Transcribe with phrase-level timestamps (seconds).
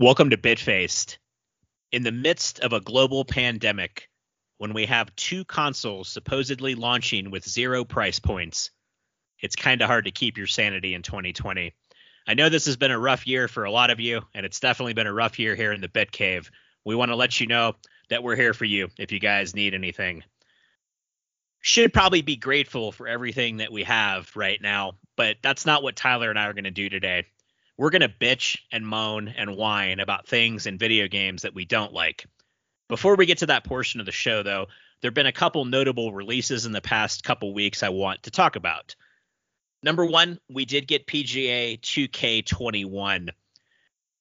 [0.00, 1.18] Welcome to Bitfaced.
[1.92, 4.08] In the midst of a global pandemic,
[4.56, 8.70] when we have two consoles supposedly launching with zero price points,
[9.40, 11.74] it's kind of hard to keep your sanity in 2020.
[12.26, 14.58] I know this has been a rough year for a lot of you, and it's
[14.58, 16.50] definitely been a rough year here in the Bit Cave.
[16.86, 17.74] We want to let you know
[18.08, 20.22] that we're here for you if you guys need anything.
[21.60, 25.94] Should probably be grateful for everything that we have right now, but that's not what
[25.94, 27.26] Tyler and I are going to do today
[27.80, 31.64] we're going to bitch and moan and whine about things in video games that we
[31.64, 32.26] don't like.
[32.90, 34.66] Before we get to that portion of the show, though,
[35.00, 38.30] there have been a couple notable releases in the past couple weeks I want to
[38.30, 38.96] talk about.
[39.82, 43.30] Number one, we did get PGA 2K21.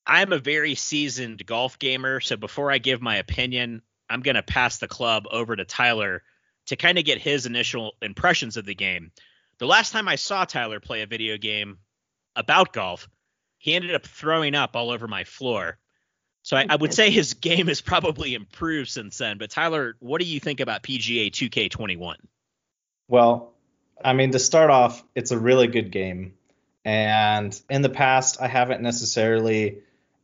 [0.08, 4.42] I'm a very seasoned golf gamer, so before I give my opinion, I'm going to
[4.42, 6.23] pass the club over to Tyler
[6.67, 9.11] to kind of get his initial impressions of the game.
[9.58, 11.80] The last time I saw Tyler play a video game
[12.38, 13.09] about golf
[13.59, 15.77] he ended up throwing up all over my floor.
[16.41, 19.38] So I, I, would say his game has probably improved since then.
[19.38, 22.15] But Tyler, what do you think about PGA 2K21?
[23.07, 23.53] Well,
[24.03, 26.33] I mean, to start off, it's a really good game.
[26.85, 29.80] And in the past, I haven't necessarily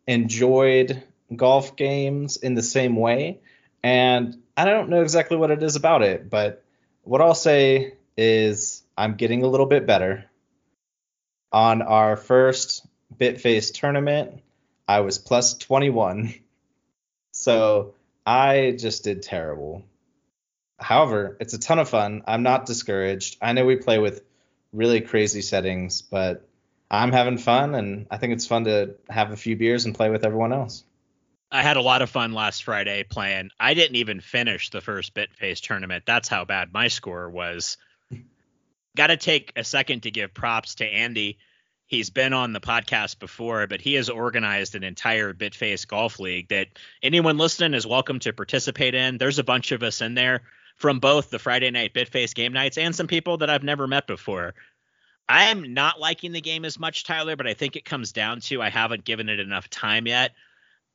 [0.07, 1.03] enjoyed
[1.35, 3.41] golf games in the same way.
[3.83, 6.63] And I don't know exactly what it is about it, but
[7.03, 10.25] what I'll say is I'm getting a little bit better.
[11.51, 14.41] On our first Bitface tournament,
[14.87, 16.33] I was plus 21.
[17.31, 19.83] So I just did terrible.
[20.79, 22.23] However, it's a ton of fun.
[22.27, 23.37] I'm not discouraged.
[23.41, 24.23] I know we play with
[24.73, 26.47] really crazy settings, but
[26.91, 30.09] I'm having fun and I think it's fun to have a few beers and play
[30.09, 30.83] with everyone else.
[31.51, 33.51] I had a lot of fun last Friday playing.
[33.59, 36.03] I didn't even finish the first Bitface tournament.
[36.05, 37.77] That's how bad my score was.
[38.97, 41.37] Got to take a second to give props to Andy
[41.87, 46.49] he's been on the podcast before, but he has organized an entire Bitface golf league
[46.49, 46.67] that
[47.03, 49.17] anyone listening is welcome to participate in.
[49.17, 50.41] There's a bunch of us in there
[50.75, 54.07] from both the Friday night Bitface game nights and some people that I've never met
[54.07, 54.53] before.
[55.27, 58.41] I am not liking the game as much, Tyler, but I think it comes down
[58.41, 60.33] to I haven't given it enough time yet.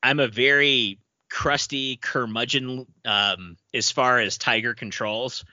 [0.02, 5.44] I'm a very crusty curmudgeon um, as far as Tiger controls.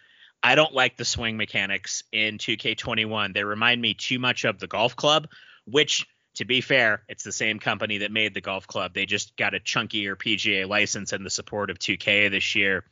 [0.43, 3.33] I don't like the swing mechanics in 2K21.
[3.33, 5.27] They remind me too much of the golf club,
[5.65, 6.05] which
[6.37, 8.93] to be fair, it's the same company that made the golf club.
[8.93, 12.85] They just got a chunkier PGA license and the support of 2K this year.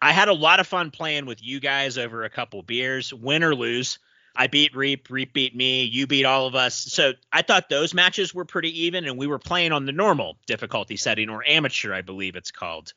[0.00, 3.44] I had a lot of fun playing with you guys over a couple beers, win
[3.44, 3.98] or lose.
[4.34, 6.74] I beat Reap, Reap beat me, you beat all of us.
[6.74, 10.38] So I thought those matches were pretty even, and we were playing on the normal
[10.46, 12.94] difficulty setting or amateur, I believe it's called.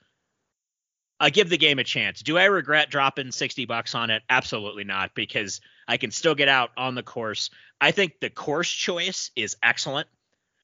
[1.19, 2.21] I give the game a chance.
[2.21, 4.23] Do I regret dropping 60 bucks on it?
[4.29, 7.49] Absolutely not, because I can still get out on the course.
[7.79, 10.07] I think the course choice is excellent.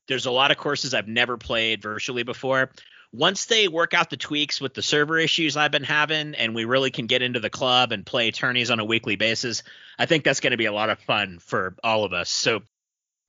[0.07, 2.71] There's a lot of courses I've never played virtually before.
[3.11, 6.65] Once they work out the tweaks with the server issues I've been having, and we
[6.65, 9.63] really can get into the club and play tourneys on a weekly basis,
[9.97, 12.29] I think that's going to be a lot of fun for all of us.
[12.29, 12.61] So,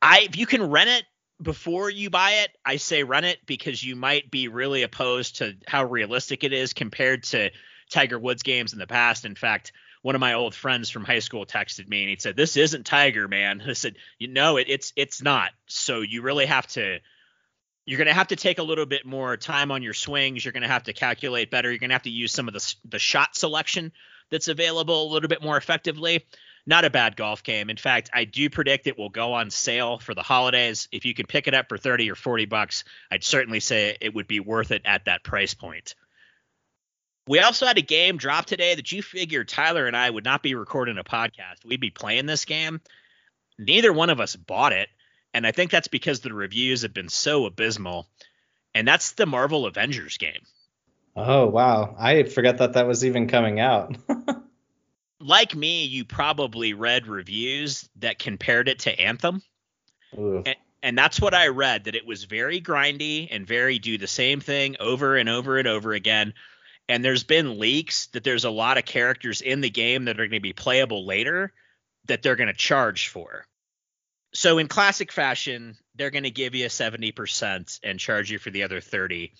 [0.02, 1.04] I if you can rent it,
[1.42, 5.56] before you buy it, I say run it because you might be really opposed to
[5.66, 7.50] how realistic it is compared to
[7.90, 9.24] Tiger Woods games in the past.
[9.24, 12.36] In fact, one of my old friends from high school texted me and he said,
[12.36, 15.50] "This isn't Tiger, man." I said, "You know, it, it's it's not.
[15.66, 17.00] So you really have to."
[17.86, 20.44] You're going to have to take a little bit more time on your swings.
[20.44, 21.70] You're going to have to calculate better.
[21.70, 23.92] You're going to have to use some of the the shot selection
[24.30, 26.24] that's available a little bit more effectively
[26.70, 27.68] not a bad golf game.
[27.68, 30.88] In fact, I do predict it will go on sale for the holidays.
[30.90, 34.14] If you can pick it up for 30 or 40 bucks, I'd certainly say it
[34.14, 35.94] would be worth it at that price point.
[37.26, 40.42] We also had a game drop today that you figured Tyler and I would not
[40.42, 41.64] be recording a podcast.
[41.66, 42.80] We'd be playing this game.
[43.58, 44.88] Neither one of us bought it.
[45.34, 48.08] And I think that's because the reviews have been so abysmal.
[48.74, 50.40] And that's the Marvel Avengers game.
[51.16, 51.94] Oh, wow.
[51.98, 53.96] I forgot that that was even coming out.
[55.20, 59.42] like me, you probably read reviews that compared it to Anthem.
[60.46, 64.08] And, and, that's what I read that it was very grindy and very do the
[64.08, 66.34] same thing over and over and over again.
[66.88, 70.26] And there's been leaks that there's a lot of characters in the game that are
[70.26, 71.52] going to be playable later
[72.06, 73.46] that they're going to charge for.
[74.32, 78.64] So in classic fashion, they're going to give you 70% and charge you for the
[78.64, 79.32] other 30.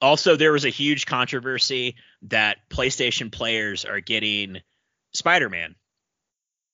[0.00, 4.60] Also, there was a huge controversy that PlayStation players are getting
[5.12, 5.74] Spider-Man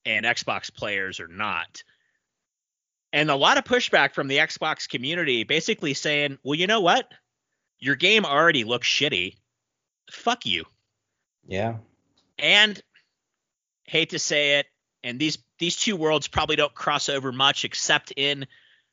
[0.05, 1.83] and Xbox players are not.
[3.13, 7.11] And a lot of pushback from the Xbox community basically saying, "Well, you know what?
[7.79, 9.37] Your game already looks shitty.
[10.11, 10.65] Fuck you."
[11.47, 11.77] Yeah.
[12.39, 12.83] And
[13.85, 14.67] hate to say it,
[15.05, 18.47] and these these two worlds probably don't cross over much except in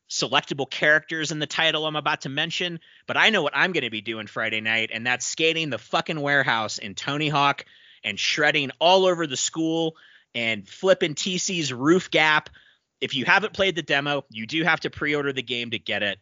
[0.10, 3.86] selectable characters in the title I'm about to mention, but I know what I'm going
[3.86, 7.66] to be doing Friday night, and that's skating the fucking warehouse in Tony Hawk
[8.04, 9.96] and shredding all over the school
[10.34, 12.50] and flipping TC's roof gap.
[13.00, 15.80] If you haven't played the demo, you do have to pre order the game to
[15.80, 16.20] get it.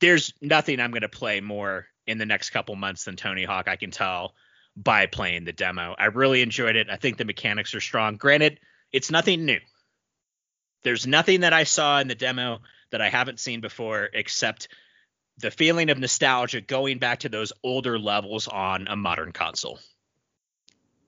[0.00, 3.68] There's nothing I'm going to play more in the next couple months than Tony Hawk,
[3.68, 4.34] I can tell
[4.76, 5.94] by playing the demo.
[5.98, 6.88] I really enjoyed it.
[6.90, 8.16] I think the mechanics are strong.
[8.16, 8.60] Granted,
[8.92, 9.58] it's nothing new.
[10.82, 12.60] There's nothing that I saw in the demo
[12.90, 14.68] that I haven't seen before except
[15.38, 19.78] the feeling of nostalgia going back to those older levels on a modern console.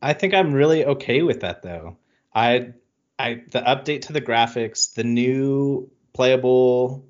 [0.00, 1.97] I think I'm really okay with that though.
[2.35, 2.75] I
[3.19, 7.05] I the update to the graphics, the new playable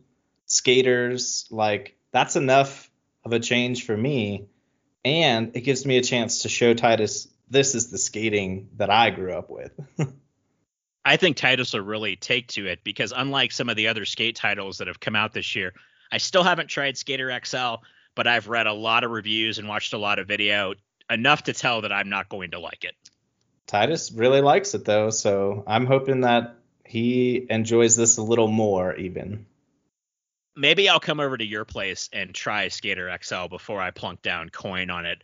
[0.47, 2.91] skaters, like that's enough
[3.25, 4.47] of a change for me.
[5.05, 9.11] And it gives me a chance to show Titus this is the skating that I
[9.11, 9.73] grew up with.
[11.05, 14.37] I think Titus will really take to it because unlike some of the other skate
[14.37, 15.73] titles that have come out this year,
[16.13, 17.77] I still haven't tried Skater XL,
[18.15, 20.75] but I've read a lot of reviews and watched a lot of video,
[21.11, 22.95] enough to tell that I'm not going to like it.
[23.67, 28.95] Titus really likes it though, so I'm hoping that he enjoys this a little more
[28.97, 29.47] even.
[30.57, 34.49] Maybe I'll come over to your place and try Skater XL before I plunk down
[34.49, 35.23] coin on it.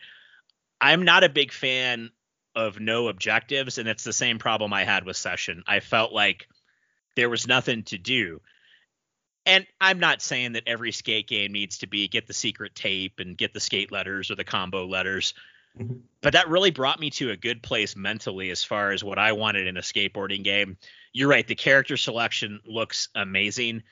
[0.81, 2.11] I'm not a big fan
[2.55, 5.65] of no objectives, and it's the same problem I had with Session.
[5.67, 6.47] I felt like
[7.17, 8.41] there was nothing to do.
[9.47, 13.19] And I'm not saying that every skate game needs to be get the secret tape
[13.19, 15.35] and get the skate letters or the combo letters.
[15.81, 15.97] Mm-hmm.
[16.21, 19.33] But that really brought me to a good place mentally as far as what I
[19.33, 20.77] wanted in a skateboarding game.
[21.13, 23.83] You're right, the character selection looks amazing.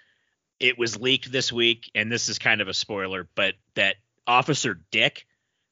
[0.60, 3.96] It was leaked this week, and this is kind of a spoiler, but that
[4.26, 5.26] Officer Dick,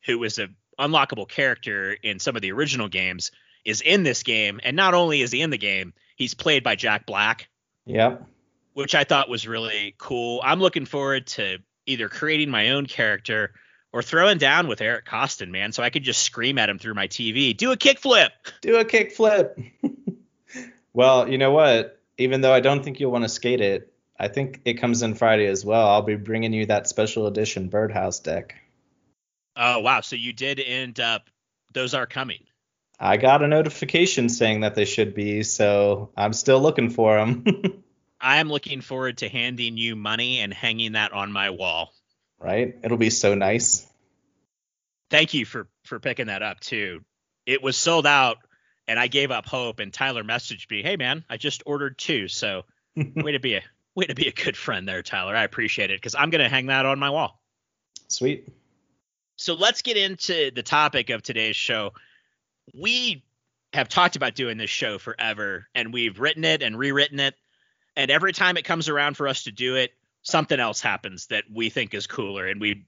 [0.04, 0.48] who was a
[0.78, 3.30] unlockable character in some of the original games
[3.64, 6.74] is in this game, and not only is he in the game, he's played by
[6.74, 7.48] Jack Black.
[7.86, 8.26] Yep.
[8.72, 10.40] Which I thought was really cool.
[10.42, 13.52] I'm looking forward to either creating my own character
[13.92, 16.94] or throwing down with Eric Koston, man, so I could just scream at him through
[16.94, 17.56] my TV.
[17.56, 18.30] Do a kickflip.
[18.60, 19.70] Do a kickflip.
[20.92, 22.00] well, you know what?
[22.18, 25.14] Even though I don't think you'll want to skate it, I think it comes in
[25.14, 25.88] Friday as well.
[25.88, 28.54] I'll be bringing you that special edition birdhouse deck.
[29.56, 30.02] Oh wow!
[30.02, 31.30] So you did end up;
[31.72, 32.44] those are coming.
[32.98, 37.44] I got a notification saying that they should be, so I'm still looking for them.
[38.20, 41.94] I am looking forward to handing you money and hanging that on my wall.
[42.40, 42.76] Right?
[42.82, 43.86] It'll be so nice.
[45.10, 47.00] Thank you for for picking that up too.
[47.46, 48.38] It was sold out,
[48.88, 49.80] and I gave up hope.
[49.80, 52.28] And Tyler messaged me, "Hey man, I just ordered two.
[52.28, 52.64] So
[52.96, 53.62] way to be a
[53.94, 55.36] way to be a good friend there, Tyler.
[55.36, 57.40] I appreciate it because I'm gonna hang that on my wall.
[58.08, 58.48] Sweet.
[59.36, 61.92] So let's get into the topic of today's show.
[62.74, 63.24] We
[63.72, 67.34] have talked about doing this show forever, and we've written it and rewritten it.
[67.96, 69.92] And every time it comes around for us to do it,
[70.22, 72.46] something else happens that we think is cooler.
[72.46, 72.86] And we,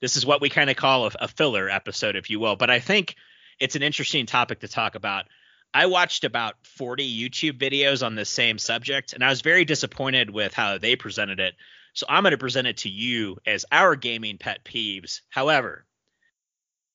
[0.00, 2.56] this is what we kind of call a, a filler episode, if you will.
[2.56, 3.16] But I think
[3.58, 5.26] it's an interesting topic to talk about.
[5.72, 10.30] I watched about 40 YouTube videos on the same subject, and I was very disappointed
[10.30, 11.54] with how they presented it.
[11.94, 15.20] So I'm going to present it to you as our gaming pet peeves.
[15.30, 15.84] However,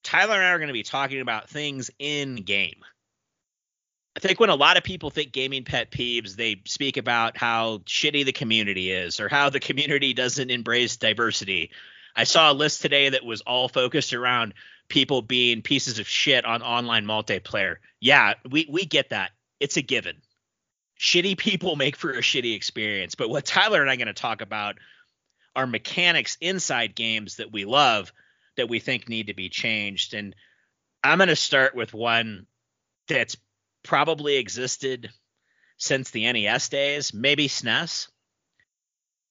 [0.04, 2.84] Tyler and I are going to be talking about things in game.
[4.20, 7.78] I think when a lot of people think gaming pet peeves, they speak about how
[7.86, 11.72] shitty the community is or how the community doesn't embrace diversity.
[12.18, 14.56] I saw a list today that was all focused around
[14.90, 17.78] people being pieces of shit on online multiplayer.
[18.02, 19.32] Yeah, we, we get that.
[19.62, 20.18] It's a given.
[21.00, 23.16] Shitty people make for a shitty experience.
[23.16, 24.76] But what Tyler and I are going to talk about
[25.56, 28.12] are mechanics inside games that we love
[28.58, 30.14] that we think need to be changed.
[30.14, 30.36] And
[31.06, 32.48] I'm going to start with one
[33.08, 33.38] that's
[33.84, 35.10] probably existed
[35.78, 38.08] since the NES days, maybe SNES.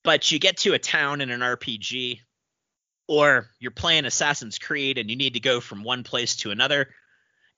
[0.05, 2.21] But you get to a town in an RPG,
[3.09, 6.89] or you're playing Assassin's Creed and you need to go from one place to another.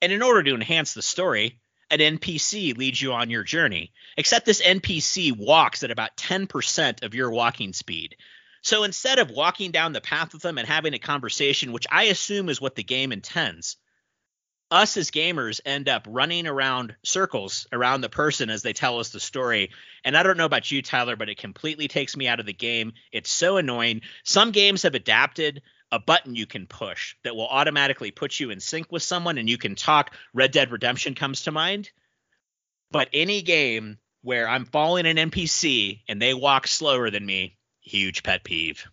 [0.01, 3.91] And in order to enhance the story, an NPC leads you on your journey.
[4.17, 8.15] Except this NPC walks at about 10% of your walking speed.
[8.61, 12.05] So instead of walking down the path with them and having a conversation, which I
[12.05, 13.77] assume is what the game intends,
[14.71, 19.09] us as gamers end up running around circles around the person as they tell us
[19.09, 19.71] the story.
[20.03, 22.53] And I don't know about you, Tyler, but it completely takes me out of the
[22.53, 22.93] game.
[23.11, 24.01] It's so annoying.
[24.23, 25.61] Some games have adapted
[25.91, 29.49] a button you can push that will automatically put you in sync with someone and
[29.49, 30.15] you can talk.
[30.33, 31.91] Red Dead Redemption comes to mind.
[32.91, 38.23] But any game where I'm following an NPC and they walk slower than me, huge
[38.23, 38.85] pet peeve.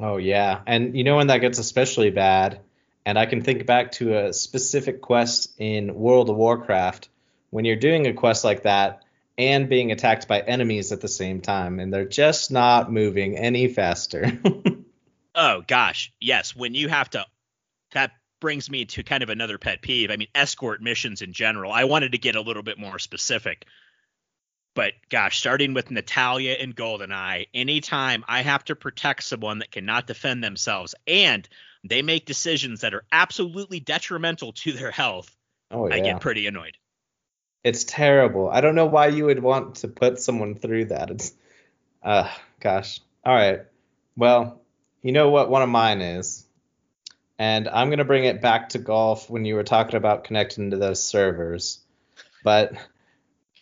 [0.00, 2.60] Oh yeah, and you know when that gets especially bad,
[3.04, 7.08] and I can think back to a specific quest in World of Warcraft
[7.50, 9.02] when you're doing a quest like that
[9.38, 13.68] and being attacked by enemies at the same time, and they're just not moving any
[13.68, 14.30] faster.
[15.34, 16.54] oh gosh, yes.
[16.54, 17.26] When you have to,
[17.92, 20.10] that brings me to kind of another pet peeve.
[20.10, 21.72] I mean, escort missions in general.
[21.72, 23.66] I wanted to get a little bit more specific.
[24.74, 30.06] But gosh, starting with Natalia and Goldeneye, anytime I have to protect someone that cannot
[30.06, 31.46] defend themselves and
[31.84, 35.34] they make decisions that are absolutely detrimental to their health,
[35.70, 35.94] oh, yeah.
[35.94, 36.76] I get pretty annoyed.
[37.64, 38.48] It's terrible.
[38.48, 41.10] I don't know why you would want to put someone through that.
[41.10, 41.32] It's
[42.02, 42.28] uh
[42.60, 43.00] gosh.
[43.24, 43.60] All right.
[44.16, 44.60] Well,
[45.02, 46.44] you know what one of mine is.
[47.38, 50.70] And I'm going to bring it back to golf when you were talking about connecting
[50.70, 51.80] to those servers.
[52.44, 52.74] But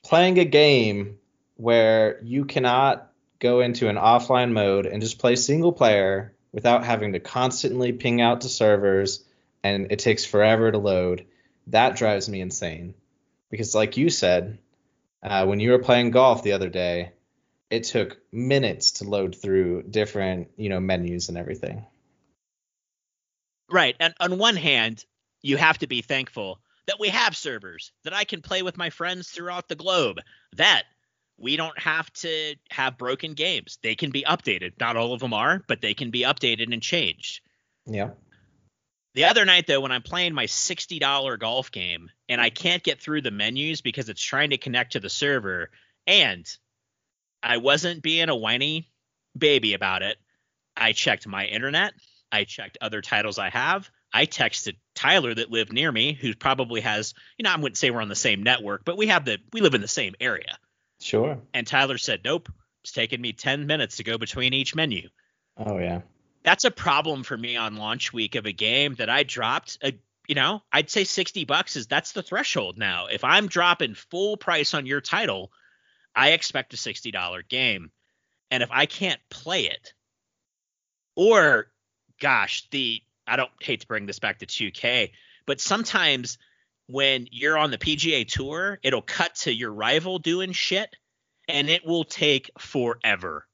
[0.02, 1.18] playing a game
[1.56, 7.12] where you cannot go into an offline mode and just play single player without having
[7.12, 9.24] to constantly ping out to servers
[9.62, 11.26] and it takes forever to load,
[11.68, 12.94] that drives me insane.
[13.50, 14.58] Because like you said
[15.22, 17.12] uh, when you were playing golf the other day
[17.68, 21.84] it took minutes to load through different you know menus and everything.
[23.70, 25.04] Right and on one hand
[25.42, 28.90] you have to be thankful that we have servers that i can play with my
[28.90, 30.18] friends throughout the globe.
[30.56, 30.84] That
[31.40, 35.34] we don't have to have broken games they can be updated not all of them
[35.34, 37.40] are but they can be updated and changed
[37.86, 38.10] yeah
[39.14, 43.00] the other night, though, when I'm playing my $60 golf game and I can't get
[43.00, 45.70] through the menus because it's trying to connect to the server,
[46.06, 46.46] and
[47.42, 48.88] I wasn't being a whiny
[49.36, 50.16] baby about it,
[50.76, 51.92] I checked my internet.
[52.30, 53.90] I checked other titles I have.
[54.12, 57.90] I texted Tyler that lived near me, who probably has, you know, I wouldn't say
[57.90, 60.58] we're on the same network, but we have the, we live in the same area.
[61.00, 61.38] Sure.
[61.54, 62.48] And Tyler said, nope,
[62.82, 65.08] it's taking me 10 minutes to go between each menu.
[65.56, 66.00] Oh, yeah
[66.42, 69.92] that's a problem for me on launch week of a game that I dropped a
[70.28, 73.06] you know, I'd say 60 bucks is that's the threshold now.
[73.06, 75.50] If I'm dropping full price on your title,
[76.14, 77.90] I expect a $60 game.
[78.48, 79.92] And if I can't play it,
[81.16, 81.66] or
[82.20, 85.10] gosh, the I don't hate to bring this back to 2K,
[85.46, 86.38] but sometimes
[86.90, 90.94] when you're on the PGA tour, it'll cut to your rival doing shit
[91.48, 93.46] and it will take forever.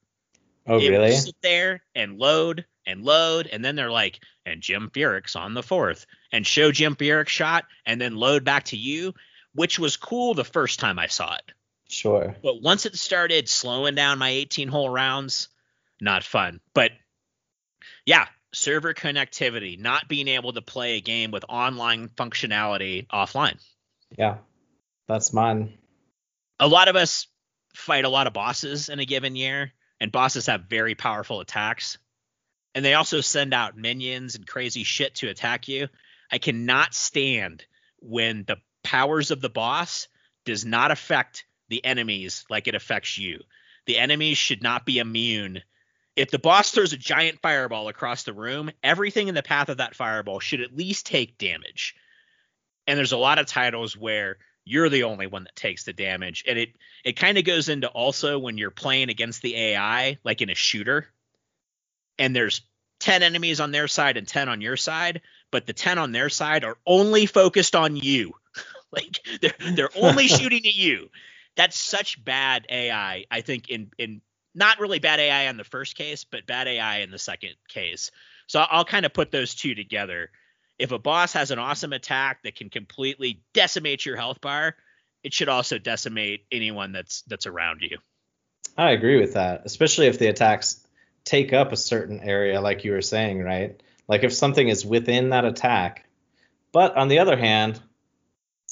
[0.65, 1.11] Oh, it really?
[1.11, 5.63] Sit there and load and load, and then they're like, and Jim Furyk's on the
[5.63, 9.13] fourth, and show Jim Furyk's shot, and then load back to you,
[9.53, 11.51] which was cool the first time I saw it.
[11.89, 12.35] Sure.
[12.43, 15.49] But once it started slowing down my 18 hole rounds,
[15.99, 16.59] not fun.
[16.73, 16.91] But
[18.05, 23.59] yeah, server connectivity, not being able to play a game with online functionality offline.
[24.17, 24.37] Yeah,
[25.07, 25.73] that's mine.
[26.59, 27.27] A lot of us
[27.75, 31.97] fight a lot of bosses in a given year, and bosses have very powerful attacks
[32.77, 35.87] and they also send out minions and crazy shit to attack you.
[36.31, 37.65] I cannot stand
[38.01, 40.07] when the powers of the boss
[40.45, 43.39] does not affect the enemies like it affects you.
[43.87, 45.63] The enemies should not be immune.
[46.17, 49.77] If the boss throws a giant fireball across the room, everything in the path of
[49.77, 51.95] that fireball should at least take damage.
[52.87, 56.43] And there's a lot of titles where you're the only one that takes the damage.
[56.47, 56.69] And it
[57.05, 60.55] it kind of goes into also when you're playing against the AI, like in a
[60.55, 61.07] shooter,
[62.17, 62.61] and there's
[62.99, 65.21] 10 enemies on their side and 10 on your side,
[65.51, 68.33] but the 10 on their side are only focused on you.
[68.91, 71.11] like they're they're only shooting at you.
[71.55, 74.21] That's such bad AI, I think in in
[74.57, 78.11] not really bad AI in the first case, but bad AI in the second case.
[78.47, 80.31] So I'll, I'll kind of put those two together.
[80.79, 84.75] If a boss has an awesome attack that can completely decimate your health bar,
[85.23, 87.97] it should also decimate anyone that's that's around you.
[88.77, 90.85] I agree with that, especially if the attacks
[91.23, 93.81] take up a certain area, like you were saying, right?
[94.07, 96.05] Like if something is within that attack.
[96.71, 97.79] But on the other hand,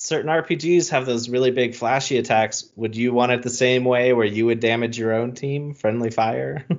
[0.06, 2.70] certain RPGs have those really big flashy attacks.
[2.76, 6.12] Would you want it the same way where you would damage your own team, friendly
[6.12, 6.66] fire?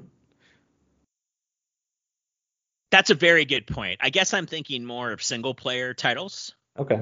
[2.91, 3.99] That's a very good point.
[4.01, 6.55] I guess I'm thinking more of single player titles.
[6.79, 7.01] Okay.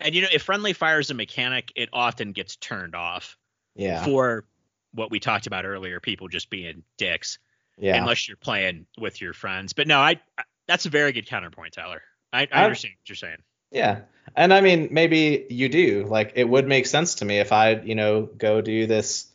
[0.00, 3.36] And you know, if friendly fire is a mechanic, it often gets turned off.
[3.76, 4.02] Yeah.
[4.04, 4.46] For
[4.92, 7.38] what we talked about earlier, people just being dicks.
[7.76, 8.00] Yeah.
[8.00, 9.74] Unless you're playing with your friends.
[9.74, 12.02] But no, I, I that's a very good counterpoint, Tyler.
[12.32, 13.42] I, I understand what you're saying.
[13.70, 14.00] Yeah.
[14.36, 16.06] And I mean, maybe you do.
[16.08, 19.26] Like, it would make sense to me if I, you know, go do this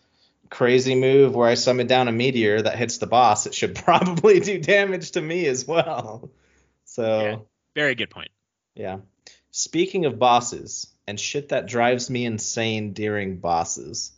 [0.49, 3.45] crazy move where I summon down a meteor that hits the boss.
[3.45, 6.29] It should probably do damage to me as well.
[6.85, 7.35] So, yeah,
[7.75, 8.31] very good point.
[8.73, 8.99] Yeah.
[9.51, 14.11] Speaking of bosses and shit that drives me insane during bosses,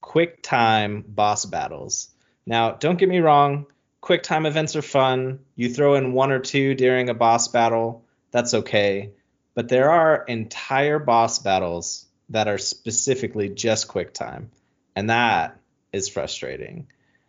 [0.00, 2.08] quick time boss battles.
[2.46, 3.66] Now, don't get me wrong,
[4.00, 5.40] quick time events are fun.
[5.56, 9.10] You throw in one or two during a boss battle, that's okay.
[9.58, 14.52] But there are entire boss battles that are specifically just quick time.
[14.94, 15.58] and that
[15.92, 16.86] is frustrating.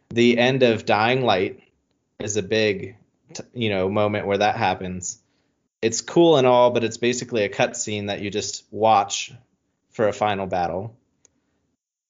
[0.09, 1.63] The end of Dying Light
[2.19, 2.97] is a big,
[3.55, 5.19] you know, moment where that happens.
[5.81, 9.33] It's cool and all, but it's basically a cutscene that you just watch
[9.89, 10.95] for a final battle.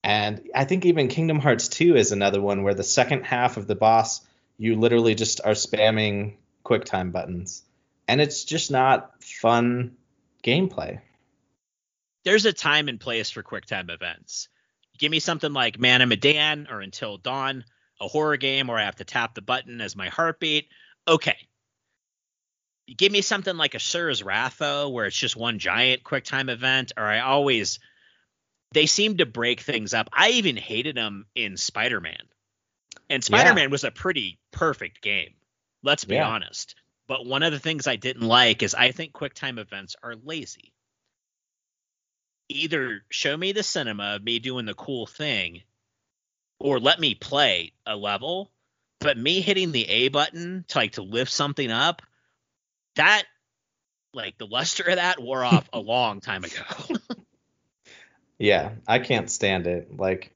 [0.04, 3.66] And I think even Kingdom Hearts 2 is another one where the second half of
[3.66, 4.20] the boss,
[4.58, 7.62] you literally just are spamming quick time buttons.
[8.06, 9.96] And it's just not fun
[10.42, 11.00] gameplay.
[12.24, 14.48] There's a time and place for QuickTime events.
[14.98, 17.64] Give me something like Man of Medan or Until Dawn,
[18.00, 20.68] a horror game where I have to tap the button as my heartbeat.
[21.08, 21.36] Okay.
[22.94, 27.04] Give me something like a Wrath, though, where it's just one giant QuickTime event, or
[27.04, 27.78] I always
[28.72, 30.10] they seem to break things up.
[30.12, 32.22] I even hated them in Spider Man.
[33.08, 33.70] And Spider Man yeah.
[33.70, 35.34] was a pretty perfect game.
[35.82, 36.28] Let's be yeah.
[36.28, 36.74] honest.
[37.10, 40.72] But one of the things I didn't like is I think QuickTime events are lazy.
[42.48, 45.62] Either show me the cinema of me doing the cool thing,
[46.60, 48.52] or let me play a level.
[49.00, 52.00] But me hitting the A button to like to lift something up,
[52.94, 53.24] that
[54.14, 56.62] like the luster of that wore off a long time ago.
[58.38, 59.98] Yeah, I can't stand it.
[59.98, 60.32] Like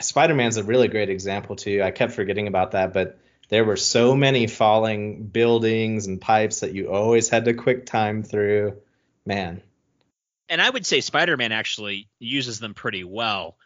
[0.00, 1.82] Spider Man's a really great example too.
[1.82, 3.18] I kept forgetting about that, but
[3.52, 8.22] there were so many falling buildings and pipes that you always had to quick time
[8.22, 8.78] through.
[9.26, 9.60] Man.
[10.48, 13.58] And I would say Spider Man actually uses them pretty well.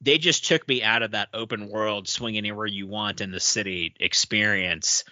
[0.00, 3.40] They just took me out of that open world, swing anywhere you want in the
[3.40, 5.02] city experience.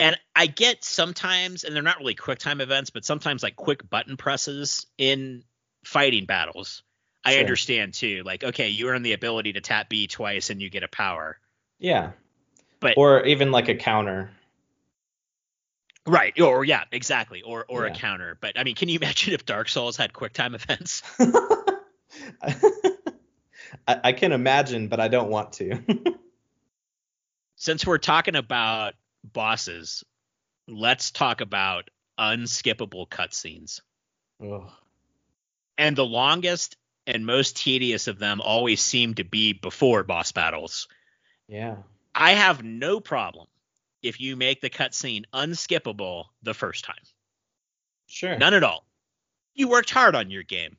[0.00, 3.88] And I get sometimes, and they're not really quick time events, but sometimes like quick
[3.88, 5.44] button presses in
[5.84, 6.82] fighting battles
[7.24, 7.40] I sure.
[7.40, 8.22] understand too.
[8.24, 11.38] Like, okay, you earn the ability to tap B twice and you get a power.
[11.78, 12.12] Yeah.
[12.80, 14.30] But or even like a counter.
[16.06, 16.38] Right.
[16.38, 17.42] Or yeah, exactly.
[17.42, 17.92] Or or yeah.
[17.92, 18.36] a counter.
[18.40, 21.02] But I mean, can you imagine if Dark Souls had quick time events?
[23.86, 25.80] I, I can imagine, but I don't want to.
[27.56, 30.04] Since we're talking about bosses,
[30.68, 33.80] let's talk about unskippable cutscenes.
[35.78, 40.88] And the longest and most tedious of them always seem to be before boss battles.
[41.48, 41.76] Yeah.
[42.14, 43.46] I have no problem
[44.02, 46.96] if you make the cutscene unskippable the first time.
[48.06, 48.36] Sure.
[48.36, 48.86] None at all.
[49.54, 50.76] You worked hard on your game.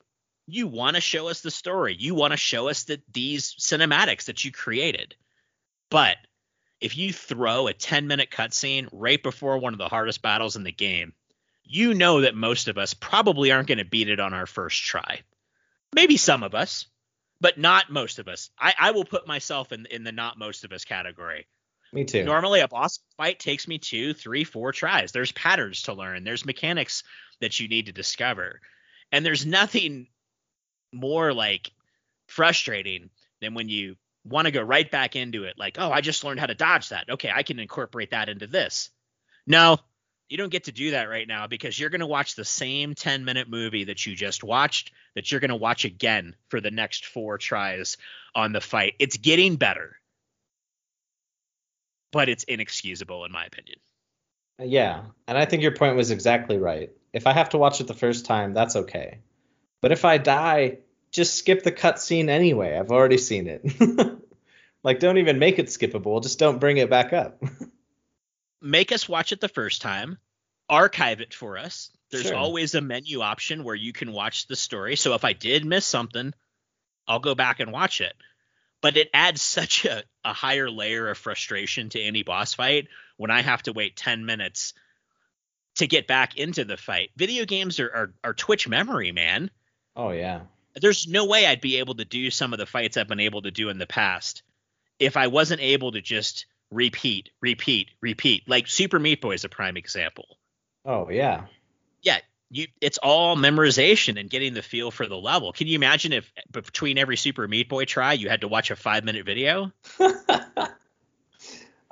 [0.47, 1.95] You want to show us the story.
[1.97, 5.15] You want to show us that these cinematics that you created.
[5.89, 6.17] But
[6.79, 10.63] if you throw a 10 minute cutscene right before one of the hardest battles in
[10.63, 11.13] the game,
[11.63, 14.83] you know that most of us probably aren't going to beat it on our first
[14.83, 15.21] try.
[15.93, 16.85] Maybe some of us,
[17.41, 18.49] but not most of us.
[18.59, 21.47] I, I will put myself in in the not most of us category.
[21.93, 22.23] Me too.
[22.23, 25.11] Normally, a boss fight takes me two, three, four tries.
[25.11, 26.23] There's patterns to learn.
[26.23, 27.03] There's mechanics
[27.41, 28.61] that you need to discover,
[29.11, 30.07] and there's nothing
[30.91, 31.71] more like
[32.27, 33.09] frustrating
[33.41, 35.57] than when you want to go right back into it.
[35.57, 37.09] Like, oh, I just learned how to dodge that.
[37.09, 38.89] Okay, I can incorporate that into this.
[39.45, 39.77] No,
[40.29, 42.95] you don't get to do that right now because you're going to watch the same
[42.95, 46.71] 10 minute movie that you just watched that you're going to watch again for the
[46.71, 47.97] next four tries
[48.33, 48.95] on the fight.
[48.99, 49.97] It's getting better,
[52.11, 53.77] but it's inexcusable in my opinion.
[54.59, 56.91] Yeah, and I think your point was exactly right.
[57.13, 59.19] If I have to watch it the first time, that's okay.
[59.81, 60.79] But if I die,
[61.11, 62.77] just skip the cutscene anyway.
[62.77, 63.65] I've already seen it.
[64.83, 66.23] like, don't even make it skippable.
[66.23, 67.41] Just don't bring it back up.
[68.61, 70.17] make us watch it the first time,
[70.69, 71.91] archive it for us.
[72.11, 72.35] There's sure.
[72.35, 74.95] always a menu option where you can watch the story.
[74.95, 76.33] So if I did miss something,
[77.07, 78.13] I'll go back and watch it.
[78.81, 82.87] But it adds such a, a higher layer of frustration to any boss fight
[83.17, 84.73] when I have to wait 10 minutes
[85.75, 87.11] to get back into the fight.
[87.17, 89.51] Video games are, are, are Twitch memory, man.
[89.95, 90.41] Oh, yeah.
[90.75, 93.41] There's no way I'd be able to do some of the fights I've been able
[93.43, 94.43] to do in the past
[94.99, 98.43] if I wasn't able to just repeat, repeat, repeat.
[98.47, 100.25] Like Super Meat Boy is a prime example.
[100.85, 101.45] Oh yeah.
[102.01, 105.51] Yeah, you it's all memorization and getting the feel for the level.
[105.51, 108.75] Can you imagine if between every Super Meat Boy try you had to watch a
[108.75, 109.71] 5-minute video?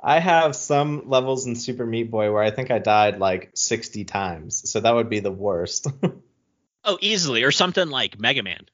[0.06, 4.04] I have some levels in Super Meat Boy where I think I died like 60
[4.04, 4.70] times.
[4.70, 5.86] So that would be the worst.
[6.84, 8.66] oh, easily or something like Mega Man.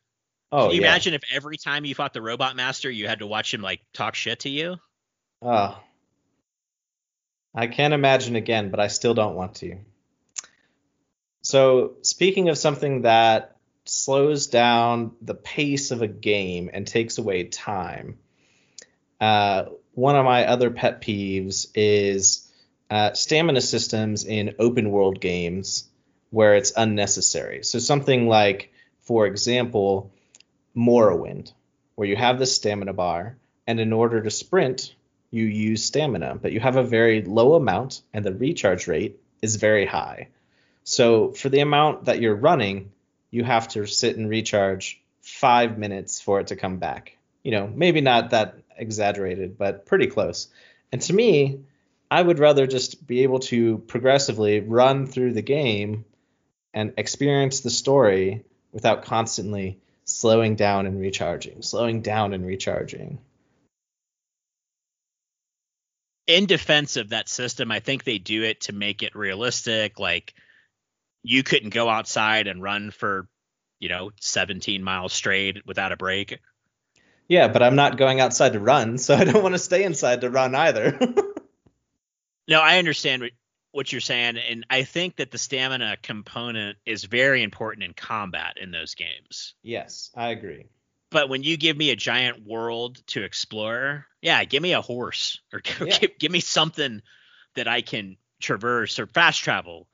[0.51, 0.89] Oh, Can you yeah.
[0.89, 3.81] imagine if every time you fought the Robot Master, you had to watch him like
[3.95, 4.77] talk shit to you?
[5.41, 5.79] Oh,
[7.55, 9.79] I can't imagine again, but I still don't want to.
[11.43, 17.45] So, speaking of something that slows down the pace of a game and takes away
[17.45, 18.19] time,
[19.21, 22.49] uh, one of my other pet peeves is
[22.91, 25.89] uh, stamina systems in open world games
[26.31, 27.65] where it's unnecessary.
[27.65, 30.13] So, something like, for example,
[30.77, 31.53] Morrowind,
[31.97, 34.95] where you have this stamina bar, and in order to sprint,
[35.31, 39.57] you use stamina, but you have a very low amount, and the recharge rate is
[39.57, 40.29] very high.
[40.85, 42.90] So for the amount that you're running,
[43.31, 47.16] you have to sit and recharge five minutes for it to come back.
[47.43, 50.49] You know, maybe not that exaggerated, but pretty close.
[50.93, 51.61] And to me,
[52.11, 56.05] I would rather just be able to progressively run through the game
[56.75, 63.21] and experience the story without constantly slowing down and recharging, slowing down and recharging.
[66.27, 69.99] In defense of that system, I think they do it to make it realistic.
[69.99, 70.35] Like
[71.23, 73.29] you couldn't go outside and run for,
[73.79, 76.39] you know, 17 miles straight without a break.
[77.29, 80.23] Yeah, but I'm not going outside to run, so I don't want to stay inside
[80.23, 80.99] to run either.
[82.49, 83.31] no, I understand what,
[83.71, 88.57] what you're saying, and I think that the stamina component is very important in combat
[88.61, 89.55] in those games.
[89.63, 90.67] Yes, I agree.
[91.11, 95.40] But when you give me a giant world to explore, yeah, give me a horse
[95.53, 95.99] or yeah.
[95.99, 97.03] give, give me something
[97.57, 99.88] that I can traverse or fast travel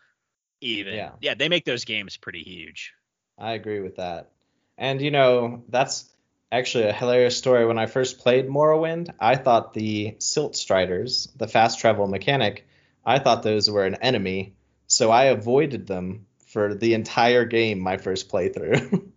[0.61, 0.95] even.
[0.95, 1.13] Yeah.
[1.21, 2.93] yeah, they make those games pretty huge.
[3.39, 4.31] I agree with that.
[4.79, 6.11] And you know, that's
[6.53, 7.67] actually a hilarious story.
[7.67, 12.67] When I first played Morrowind, I thought the Silt Striders, the fast travel mechanic,
[13.05, 14.55] I thought those were an enemy,
[14.87, 19.11] so I avoided them for the entire game my first playthrough.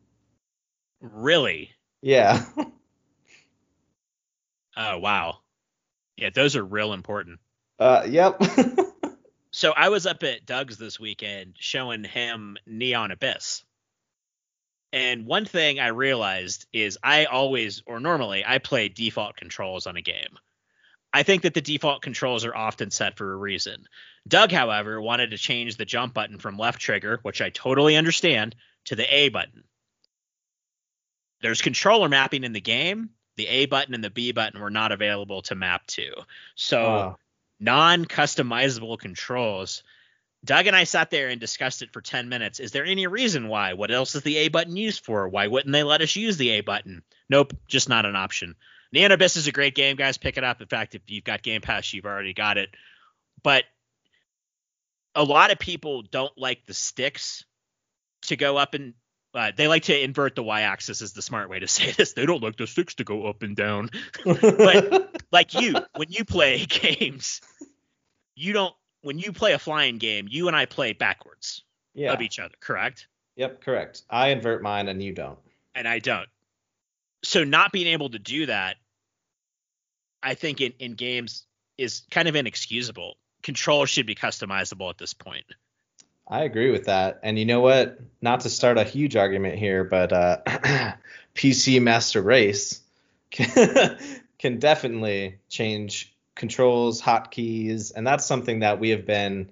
[1.02, 1.72] really?
[2.02, 2.44] Yeah.
[4.78, 5.40] oh, wow.
[6.18, 7.40] Yeah, those are real important.
[7.78, 8.42] Uh, yep.
[9.52, 13.64] so I was up at Doug's this weekend showing him Neon Abyss.
[14.92, 19.98] And one thing I realized is I always, or normally, I play default controls on
[19.98, 20.40] a game.
[21.14, 23.86] I think that the default controls are often set for a reason.
[24.28, 28.56] Doug, however, wanted to change the jump button from left trigger, which I totally understand,
[28.86, 29.64] to the A button.
[31.42, 33.12] There's controller mapping in the game.
[33.38, 36.12] The A button and the B button were not available to map to.
[36.56, 37.18] So, oh.
[37.60, 39.84] non customizable controls
[40.44, 42.60] Doug and I sat there and discussed it for 10 minutes.
[42.60, 43.74] Is there any reason why?
[43.74, 45.28] What else is the A button used for?
[45.28, 47.04] Why wouldn't they let us use the A button?
[47.30, 48.56] Nope, just not an option.
[48.92, 50.18] Neon Abyss is a great game, guys.
[50.18, 50.62] Pick it up.
[50.62, 52.70] In fact, if you've got Game Pass, you've already got it.
[53.44, 53.66] But
[55.14, 57.44] a lot of people don't like the sticks
[58.24, 58.94] to go up and
[59.34, 62.14] uh, they like to invert the y-axis is the smart way to say this.
[62.14, 63.90] They don't like the sticks to go up and down.
[64.26, 67.42] but like you, when you play games,
[68.36, 71.64] you don't when you play a flying game, you and I play backwards
[71.94, 72.12] yeah.
[72.12, 73.08] of each other, correct?
[73.38, 74.04] Yep, correct.
[74.10, 75.40] I invert mine and you don't.
[75.74, 76.28] And I don't.
[77.24, 78.76] So not being able to do that,
[80.22, 81.46] I think in, in games
[81.78, 83.16] is kind of inexcusable.
[83.42, 85.46] Control should be customizable at this point.
[86.30, 87.20] I agree with that.
[87.24, 88.00] And you know what?
[88.22, 90.38] Not to start a huge argument here, but uh,
[91.36, 92.82] PC Master Race
[93.32, 93.98] can,
[94.40, 99.52] can definitely change controls, hotkeys, and that's something that we have been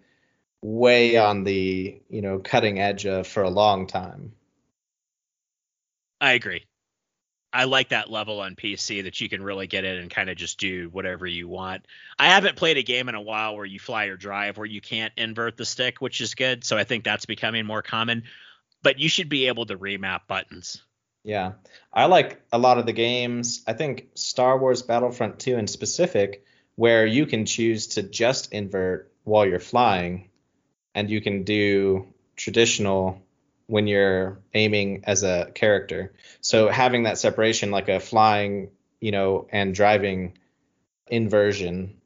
[0.62, 4.34] way on the you know cutting edge of for a long time.
[6.22, 6.67] I agree.
[7.54, 10.38] I like that level on PC that you can really get in and kind of
[10.38, 11.86] just do whatever you want.
[12.20, 14.82] I haven't played a game in a while where you fly or drive where you
[14.82, 16.64] can't invert the stick, which is good.
[16.64, 18.24] So I think that's becoming more common.
[18.84, 20.84] But you should be able to remap buttons.
[21.24, 21.54] Yeah.
[21.92, 23.64] I like a lot of the games.
[23.66, 29.12] I think Star Wars Battlefront 2 in specific where you can choose to just invert
[29.24, 30.30] while you're flying
[30.94, 33.22] and you can do traditional
[33.68, 36.14] when you're aiming as a character.
[36.42, 40.38] So having that separation like a flying, you know, and driving
[41.08, 41.98] inversion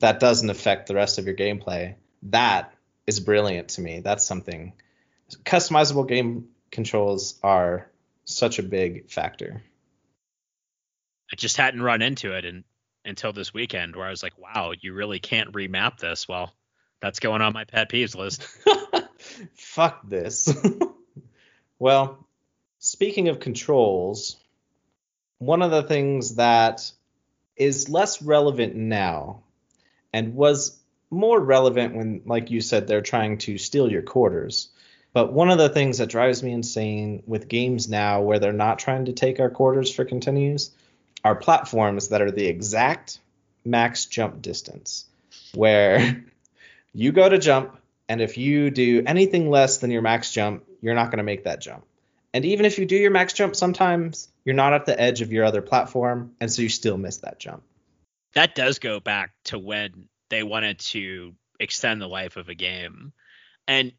[0.00, 1.94] that doesn't affect the rest of your gameplay.
[2.24, 2.74] That
[3.06, 4.00] is brilliant to me.
[4.00, 4.72] That's something
[5.44, 7.90] customizable game controls are
[8.24, 9.62] such a big factor.
[11.32, 12.64] I just hadn't run into it and
[13.04, 16.28] until this weekend where I was like, wow, you really can't remap this.
[16.28, 16.54] Well,
[17.00, 18.46] that's going on my pet peeves list.
[19.54, 20.52] Fuck this.
[21.78, 22.26] well,
[22.78, 24.36] speaking of controls,
[25.38, 26.90] one of the things that
[27.56, 29.42] is less relevant now
[30.12, 30.78] and was
[31.10, 34.68] more relevant when, like you said, they're trying to steal your quarters.
[35.12, 38.78] But one of the things that drives me insane with games now where they're not
[38.78, 40.70] trying to take our quarters for continues
[41.22, 43.18] are platforms that are the exact
[43.64, 45.04] max jump distance,
[45.54, 46.24] where
[46.94, 50.94] you go to jump, and if you do anything less than your max jump, you're
[50.94, 51.84] not going to make that jump.
[52.34, 55.32] And even if you do your max jump, sometimes you're not at the edge of
[55.32, 57.62] your other platform, and so you still miss that jump.
[58.34, 63.12] That does go back to when they wanted to extend the life of a game.
[63.68, 63.92] And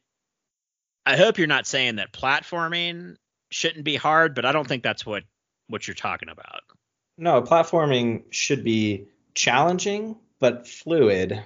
[1.06, 3.16] I hope you're not saying that platforming
[3.52, 5.24] shouldn't be hard, but I don't think that's what
[5.68, 6.62] what you're talking about.
[7.18, 11.42] No, platforming should be challenging but fluid.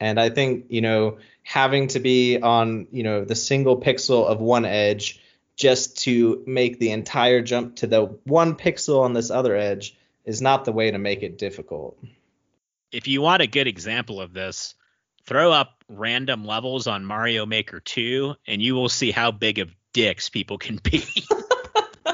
[0.00, 4.40] And I think, you know, having to be on, you know, the single pixel of
[4.40, 5.20] one edge
[5.56, 10.40] just to make the entire jump to the one pixel on this other edge is
[10.40, 11.98] not the way to make it difficult.
[12.92, 14.74] If you want a good example of this,
[15.26, 19.74] throw up random levels on Mario Maker 2 and you will see how big of
[19.92, 21.04] dicks people can be.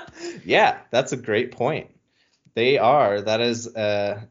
[0.44, 1.90] yeah, that's a great point.
[2.54, 3.20] They are.
[3.20, 4.22] That is uh,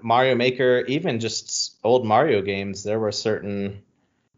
[0.00, 3.82] Mario Maker, even just old Mario games, there were certain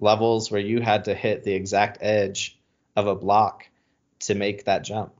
[0.00, 2.58] levels where you had to hit the exact edge
[2.96, 3.68] of a block
[4.20, 5.14] to make that jump.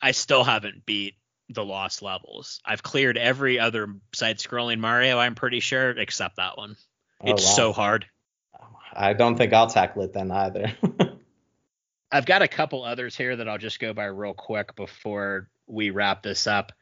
[0.00, 1.14] I still haven't beat
[1.48, 2.60] the lost levels.
[2.64, 6.76] I've cleared every other side scrolling Mario, I'm pretty sure, except that one.
[7.20, 7.52] Oh, it's wow.
[7.52, 8.06] so hard.
[8.94, 10.72] I don't think I'll tackle it then either.
[12.12, 15.90] I've got a couple others here that I'll just go by real quick before we
[15.90, 16.72] wrap this up.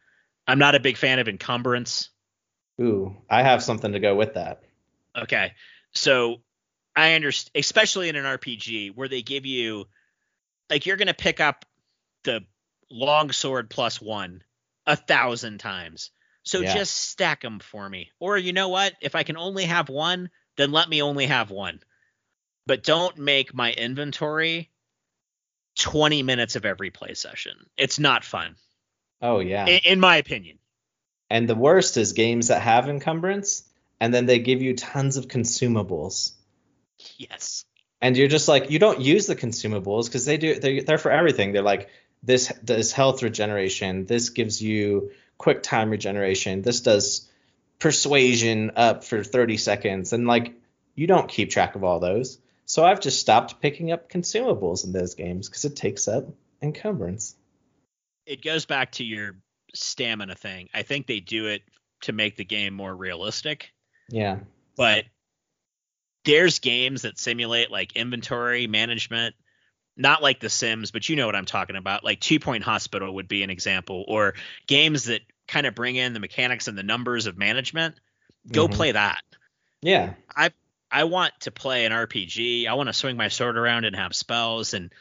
[0.47, 2.11] I'm not a big fan of encumbrance.
[2.81, 4.63] Ooh, I have something to go with that.
[5.17, 5.53] Okay.
[5.93, 6.41] So
[6.97, 9.87] I understand, especially in an RPG where they give you,
[10.71, 11.65] like, you're going to pick up
[12.25, 12.45] the
[12.91, 14.43] long sword plus one
[14.87, 16.11] a thousand times.
[16.43, 16.75] So yeah.
[16.75, 18.11] just stack them for me.
[18.19, 18.95] Or you know what?
[19.01, 21.81] If I can only have one, then let me only have one.
[22.67, 24.71] But don't make my inventory
[25.79, 27.53] 20 minutes of every play session.
[27.77, 28.57] It's not fun.
[29.21, 29.67] Oh, yeah.
[29.67, 30.59] In, in my opinion.
[31.31, 33.63] And the worst is games that have encumbrance
[34.01, 36.33] and then they give you tons of consumables.
[37.17, 37.65] Yes.
[38.01, 41.11] And you're just like, you don't use the consumables because they do they're, they're for
[41.11, 41.53] everything.
[41.53, 41.89] They're like
[42.23, 44.07] this does health regeneration.
[44.07, 46.63] This gives you quick time regeneration.
[46.63, 47.29] This does
[47.79, 50.13] persuasion up for 30 seconds.
[50.13, 50.55] And like
[50.95, 52.39] you don't keep track of all those.
[52.65, 56.27] So I've just stopped picking up consumables in those games because it takes up
[56.63, 57.37] encumbrance.
[58.27, 59.35] It goes back to your
[59.75, 60.69] stamina thing.
[60.75, 61.63] I think they do it
[62.03, 63.73] to make the game more realistic.
[64.09, 64.39] Yeah.
[64.77, 65.05] But
[66.25, 69.35] there's games that simulate like inventory management,
[69.97, 72.05] not like The Sims, but you know what I'm talking about.
[72.05, 74.35] Like Two Point Hospital would be an example, or
[74.67, 77.97] games that kind of bring in the mechanics and the numbers of management.
[78.51, 78.77] Go mm-hmm.
[78.77, 79.21] play that.
[79.83, 80.15] Yeah.
[80.35, 80.51] I
[80.91, 82.67] I want to play an RPG.
[82.67, 84.93] I want to swing my sword around and have spells and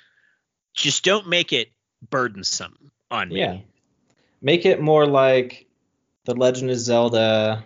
[0.73, 1.71] just don't make it
[2.09, 3.39] burdensome on me.
[3.39, 3.57] Yeah
[4.41, 5.67] make it more like
[6.25, 7.65] the Legend of Zelda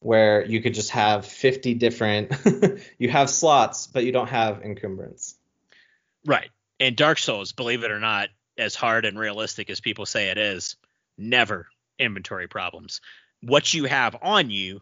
[0.00, 2.32] where you could just have 50 different
[2.98, 5.36] you have slots but you don't have encumbrance.
[6.24, 6.50] Right.
[6.80, 10.38] And Dark Souls, believe it or not, as hard and realistic as people say it
[10.38, 10.76] is,
[11.16, 13.00] never inventory problems.
[13.40, 14.80] What you have on you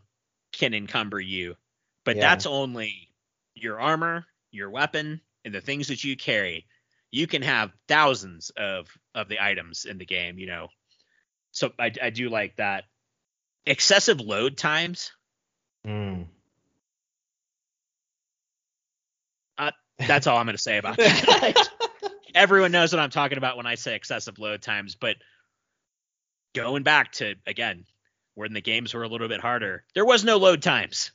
[0.52, 1.56] can encumber you,
[2.04, 2.22] but yeah.
[2.22, 3.10] that's only
[3.54, 6.66] your armor, your weapon, and the things that you carry.
[7.10, 10.68] You can have thousands of of the items in the game, you know,
[11.56, 12.84] so I, I do like that.
[13.64, 15.12] Excessive load times.
[15.86, 16.26] Mm.
[19.56, 19.70] Uh,
[20.06, 21.68] that's all I'm going to say about that.
[22.34, 25.16] Everyone knows what I'm talking about when I say excessive load times, but
[26.54, 27.86] going back to again
[28.34, 31.10] when the games were a little bit harder, there was no load times.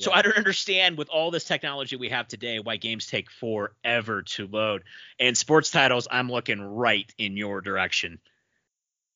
[0.00, 4.22] So I don't understand with all this technology we have today why games take forever
[4.22, 4.82] to load.
[5.20, 8.18] And sports titles, I'm looking right in your direction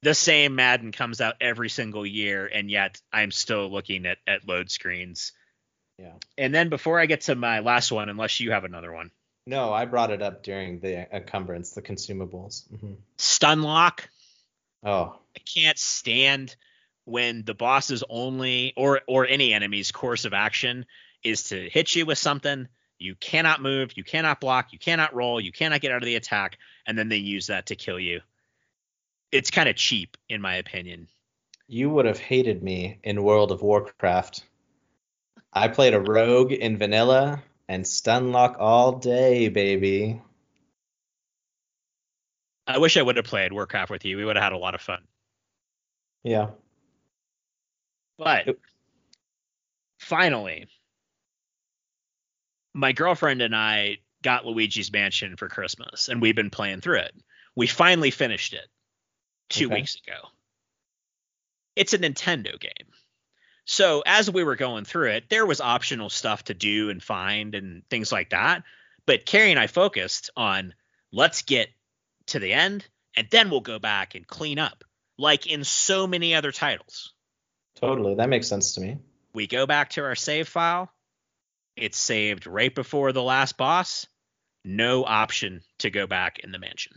[0.03, 4.47] the same Madden comes out every single year, and yet I'm still looking at, at
[4.47, 5.33] load screens.
[5.99, 6.13] Yeah.
[6.37, 9.11] And then before I get to my last one, unless you have another one.
[9.47, 12.69] No, I brought it up during the encumbrance, the consumables.
[12.71, 12.93] Mm-hmm.
[13.17, 14.09] Stun lock.
[14.85, 15.19] Oh.
[15.37, 16.55] I can't stand
[17.05, 20.85] when the boss's only or or any enemy's course of action
[21.25, 22.69] is to hit you with something.
[22.99, 26.17] You cannot move, you cannot block, you cannot roll, you cannot get out of the
[26.17, 28.21] attack, and then they use that to kill you
[29.33, 31.09] it's kind of cheap in my opinion.
[31.67, 34.43] You would have hated me in World of Warcraft.
[35.53, 40.21] I played a rogue in vanilla and stunlock all day, baby.
[42.67, 44.17] I wish I would have played Warcraft with you.
[44.17, 45.03] We would have had a lot of fun.
[46.23, 46.51] Yeah.
[48.19, 48.59] But
[49.99, 50.69] finally,
[52.75, 57.13] my girlfriend and I got Luigi's Mansion for Christmas, and we've been playing through it.
[57.57, 58.69] We finally finished it
[59.49, 59.77] two okay.
[59.77, 60.29] weeks ago.
[61.77, 62.93] It's a Nintendo game.
[63.65, 67.55] So as we were going through it, there was optional stuff to do and find
[67.55, 68.63] and things like that.
[69.05, 70.75] But Carrie and I focused on
[71.13, 71.69] let's get
[72.29, 74.85] to the end and then we'll go back and clean up,
[75.19, 77.13] like in so many other titles.
[77.75, 78.15] Totally.
[78.15, 78.99] That makes sense to me.
[79.35, 80.91] We go back to our save file.
[81.77, 84.07] It's saved right before the last boss.
[84.65, 86.93] No option to go back in the mansion.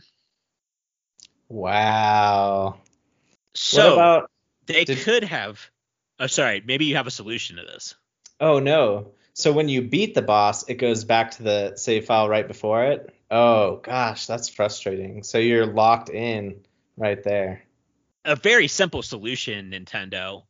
[1.52, 2.76] Wow.
[3.54, 4.30] So what about?
[4.66, 5.60] they did- could have.
[6.18, 6.62] Oh, sorry.
[6.64, 7.94] Maybe you have a solution to this.
[8.40, 9.12] Oh no.
[9.34, 12.84] So when you beat the boss, it goes back to the save file right before
[12.86, 13.14] it.
[13.30, 15.22] Oh gosh, that's frustrating.
[15.22, 16.64] So you're locked in
[16.96, 17.62] right there.
[18.24, 20.44] A very simple solution, Nintendo,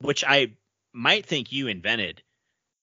[0.00, 0.52] which I
[0.92, 2.22] might think you invented.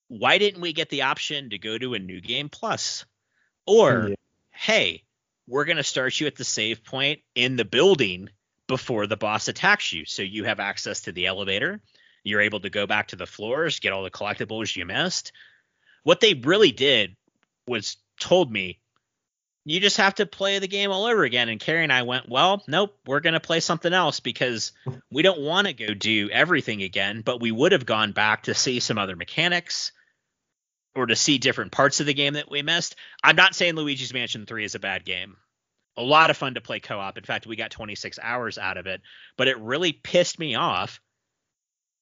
[0.08, 3.06] Why didn't we get the option to go to a new game plus?
[3.68, 4.16] Or, Yeah.
[4.52, 5.04] hey,
[5.50, 8.30] we're going to start you at the save point in the building
[8.68, 10.06] before the boss attacks you.
[10.06, 11.82] So you have access to the elevator.
[12.24, 15.32] You're able to go back to the floors, get all the collectibles you missed.
[16.04, 17.16] What they really did
[17.68, 18.80] was told me,
[19.66, 21.50] you just have to play the game all over again.
[21.50, 24.72] And Carrie and I went, well, nope, we're going to play something else because
[25.12, 28.54] we don't want to go do everything again, but we would have gone back to
[28.54, 29.92] see some other mechanics
[31.00, 32.96] or to see different parts of the game that we missed.
[33.24, 35.38] I'm not saying Luigi's Mansion 3 is a bad game.
[35.98, 37.18] A lot of fun to play co op.
[37.18, 39.02] In fact, we got 26 hours out of it,
[39.38, 41.00] but it really pissed me off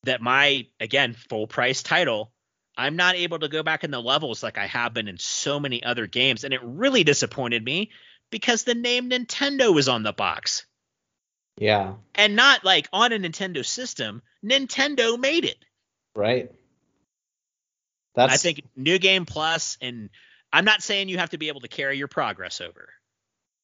[0.03, 2.31] that my, again, full price title,
[2.75, 5.60] I'm not able to go back in the levels like I have been in so
[5.60, 6.43] many other games.
[6.43, 7.91] And it really disappointed me
[8.31, 10.65] because the name Nintendo was on the box
[11.57, 11.93] Yeah.
[12.15, 14.21] and not like on a Nintendo system.
[14.45, 15.57] Nintendo made it.
[16.15, 16.51] Right.
[18.17, 20.10] That's I think New Game Plus, and
[20.51, 22.89] I'm not saying you have to be able to carry your progress over,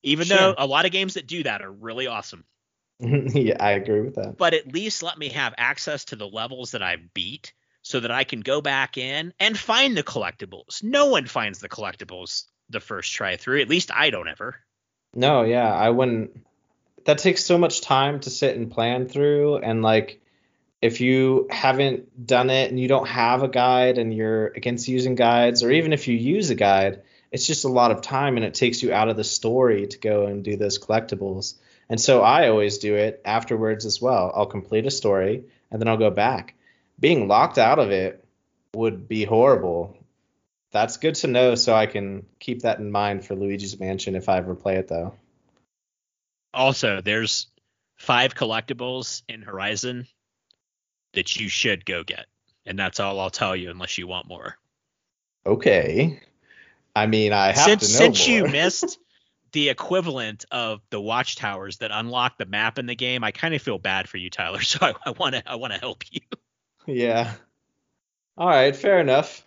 [0.04, 0.38] even Sure.
[0.38, 2.46] though a lot of games that do that are really awesome.
[3.00, 4.38] yeah, I agree with that.
[4.38, 8.12] But at least let me have access to the levels that I beat so that
[8.12, 10.84] I can go back in and find the collectibles.
[10.84, 13.62] No one finds the collectibles the first try through.
[13.62, 14.56] At least I don't ever.
[15.16, 16.46] No, yeah, I wouldn't.
[17.06, 20.22] That takes so much time to sit and plan through, and like,
[20.84, 25.16] if you haven't done it and you don't have a guide and you're against using
[25.16, 28.46] guides, or even if you use a guide, it's just a lot of time and
[28.46, 31.54] it takes you out of the story to go and do those collectibles.
[31.88, 34.34] And so I always do it afterwards as well.
[34.36, 36.54] I'll complete a story and then I'll go back.
[37.00, 38.22] Being locked out of it
[38.76, 39.98] would be horrible.
[40.72, 44.28] That's good to know so I can keep that in mind for Luigi's Mansion if
[44.28, 45.16] I ever play it though.
[46.54, 47.48] Also, there's
[47.96, 50.08] five collectibles in Horizon
[51.14, 52.26] that you should go get.
[52.66, 54.58] And that's all I'll tell you unless you want more.
[55.46, 56.22] Okay.
[56.96, 59.00] I mean, I have since to know since you missed
[59.52, 63.62] the equivalent of the watchtowers that unlock the map in the game, I kind of
[63.62, 64.60] feel bad for you, Tyler.
[64.64, 66.22] So I, I want to I want to help you.
[66.86, 67.34] yeah.
[68.38, 69.46] All right, fair enough.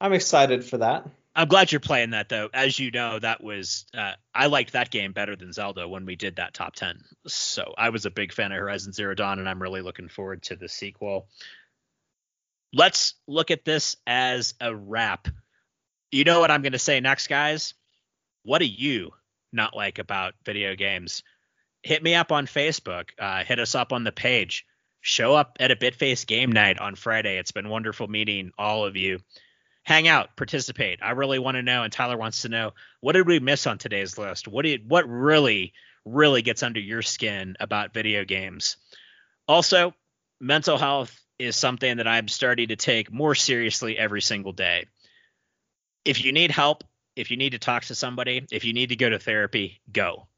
[0.00, 1.06] I'm excited for that.
[1.34, 2.50] I'm glad you're playing that though.
[2.52, 6.14] As you know, that was uh, I liked that game better than Zelda when we
[6.14, 7.02] did that top ten.
[7.26, 10.42] So I was a big fan of Horizon Zero Dawn, and I'm really looking forward
[10.44, 11.28] to the sequel.
[12.74, 15.28] Let's look at this as a wrap.
[16.10, 17.74] You know what I'm going to say next, guys?
[18.44, 19.12] What do you
[19.52, 21.22] not like about video games?
[21.82, 23.08] Hit me up on Facebook.
[23.18, 24.66] Uh, hit us up on the page.
[25.00, 27.38] Show up at a Bitface game night on Friday.
[27.38, 29.20] It's been wonderful meeting all of you
[29.82, 31.00] hang out, participate.
[31.02, 33.78] I really want to know, and Tyler wants to know what did we miss on
[33.78, 34.48] today's list?
[34.48, 35.72] What did what really
[36.04, 38.76] really gets under your skin about video games?
[39.46, 39.94] Also,
[40.40, 44.86] mental health is something that I'm starting to take more seriously every single day.
[46.04, 46.84] If you need help,
[47.16, 50.28] if you need to talk to somebody, if you need to go to therapy, go.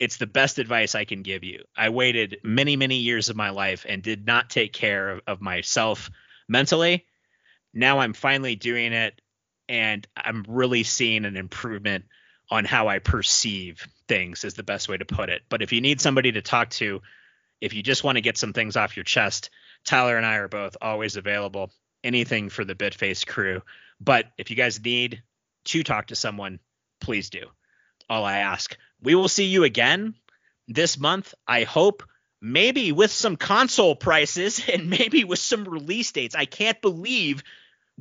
[0.00, 1.64] It's the best advice I can give you.
[1.76, 5.40] I waited many, many years of my life and did not take care of, of
[5.40, 6.10] myself
[6.48, 7.06] mentally
[7.74, 9.20] now I'm finally doing it
[9.68, 12.04] and I'm really seeing an improvement
[12.50, 15.42] on how I perceive things is the best way to put it.
[15.48, 17.00] But if you need somebody to talk to,
[17.60, 19.50] if you just want to get some things off your chest,
[19.84, 21.70] Tyler and I are both always available.
[22.04, 23.62] Anything for the Bitface crew.
[24.00, 25.22] But if you guys need
[25.66, 26.58] to talk to someone,
[27.00, 27.46] please do.
[28.10, 28.76] All I ask.
[29.00, 30.14] We will see you again
[30.68, 31.34] this month.
[31.46, 32.02] I hope
[32.40, 36.34] maybe with some console prices and maybe with some release dates.
[36.34, 37.44] I can't believe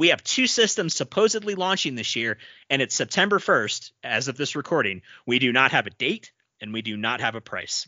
[0.02, 2.40] we have two systems supposedly launching this year,
[2.72, 5.04] and it's September 1st as of this recording.
[5.28, 7.88] We do not have a date and we do not have a price.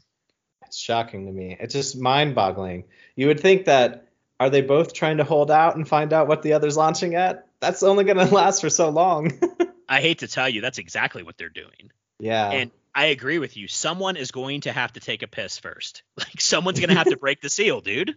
[0.68, 1.58] It's shocking to me.
[1.60, 2.84] It's just mind-boggling.
[3.16, 4.10] You would think that
[4.40, 7.48] are they both trying to hold out and find out what the other's launching at?
[7.60, 9.32] That's only going to last for so long.
[9.90, 11.90] I hate to tell you, that's exactly what they're doing.
[12.20, 12.48] yeah.
[12.52, 13.68] And I agree with you.
[13.68, 16.04] Someone is going to have to take a piss first.
[16.20, 18.16] Like someone's going to have to break the seal, dude.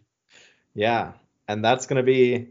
[0.75, 1.13] Yeah.
[1.49, 2.49] And that's going to be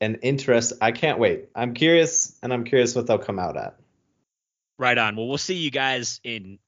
[0.00, 0.72] an interest.
[0.80, 1.48] I can't wait.
[1.54, 3.76] I'm curious, and I'm curious what they'll come out at.
[4.78, 5.16] Right on.
[5.16, 6.58] Well, we'll see you guys in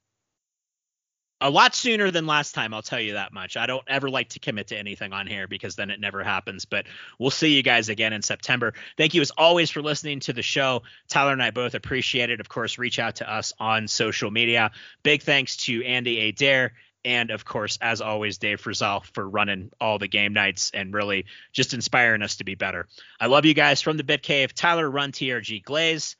[1.42, 2.72] a lot sooner than last time.
[2.72, 3.56] I'll tell you that much.
[3.56, 6.64] I don't ever like to commit to anything on here because then it never happens.
[6.64, 6.86] But
[7.18, 8.74] we'll see you guys again in September.
[8.96, 10.82] Thank you as always for listening to the show.
[11.08, 12.40] Tyler and I both appreciate it.
[12.40, 14.70] Of course, reach out to us on social media.
[15.02, 16.74] Big thanks to Andy Adair
[17.04, 21.26] and of course, as always, Dave Frizal for running all the game nights and really
[21.52, 22.86] just inspiring us to be better.
[23.18, 24.54] I love you guys from the Bit Cave.
[24.54, 26.16] Tyler Run TRG Glaze.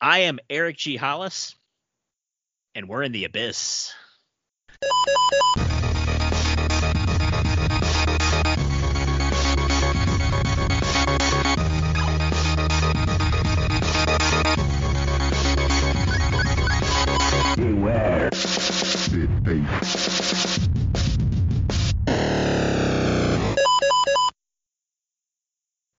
[0.00, 0.96] I am Eric G.
[0.96, 1.54] Hollis,
[2.74, 3.94] and we're in the abyss.
[17.56, 18.30] Beware.
[19.12, 19.44] Bit